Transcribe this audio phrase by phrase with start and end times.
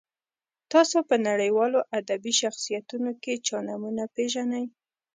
[0.71, 4.65] تاسو په نړیوالو ادبي شخصیتونو کې چا نومونه پیژنئ.